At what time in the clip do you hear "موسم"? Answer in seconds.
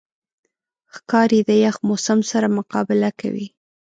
1.87-2.19